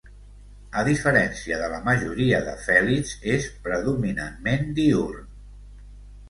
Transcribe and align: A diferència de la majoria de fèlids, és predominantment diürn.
A 0.79 0.83
diferència 0.85 1.59
de 1.63 1.67
la 1.73 1.81
majoria 1.87 2.39
de 2.47 2.55
fèlids, 2.69 3.13
és 3.35 3.47
predominantment 3.69 4.67
diürn. 4.81 5.31